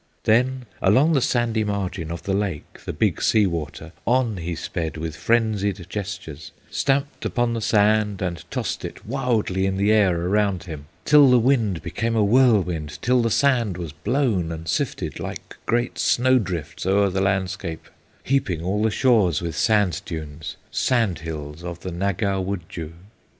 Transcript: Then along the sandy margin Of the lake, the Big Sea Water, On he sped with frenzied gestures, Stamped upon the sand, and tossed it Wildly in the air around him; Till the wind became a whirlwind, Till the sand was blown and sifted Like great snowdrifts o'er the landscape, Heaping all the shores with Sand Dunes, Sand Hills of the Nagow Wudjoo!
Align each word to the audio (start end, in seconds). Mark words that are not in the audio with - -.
Then 0.23 0.65
along 0.81 1.13
the 1.13 1.21
sandy 1.21 1.63
margin 1.63 2.09
Of 2.09 2.23
the 2.23 2.33
lake, 2.33 2.79
the 2.85 2.91
Big 2.91 3.21
Sea 3.21 3.45
Water, 3.45 3.91
On 4.07 4.37
he 4.37 4.55
sped 4.55 4.97
with 4.97 5.15
frenzied 5.15 5.85
gestures, 5.89 6.49
Stamped 6.71 7.23
upon 7.23 7.53
the 7.53 7.61
sand, 7.61 8.19
and 8.19 8.43
tossed 8.49 8.83
it 8.83 9.05
Wildly 9.05 9.67
in 9.67 9.77
the 9.77 9.91
air 9.91 10.19
around 10.21 10.63
him; 10.63 10.87
Till 11.05 11.29
the 11.29 11.37
wind 11.37 11.83
became 11.83 12.15
a 12.15 12.23
whirlwind, 12.23 12.97
Till 13.03 13.21
the 13.21 13.29
sand 13.29 13.77
was 13.77 13.93
blown 13.93 14.51
and 14.51 14.67
sifted 14.67 15.19
Like 15.19 15.55
great 15.67 15.99
snowdrifts 15.99 16.87
o'er 16.87 17.11
the 17.11 17.21
landscape, 17.21 17.87
Heaping 18.23 18.63
all 18.63 18.81
the 18.81 18.89
shores 18.89 19.39
with 19.39 19.55
Sand 19.55 20.01
Dunes, 20.05 20.57
Sand 20.71 21.19
Hills 21.19 21.63
of 21.63 21.81
the 21.81 21.91
Nagow 21.91 22.41
Wudjoo! 22.41 22.93